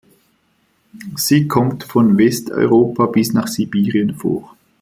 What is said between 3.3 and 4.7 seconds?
nach Sibirien vor.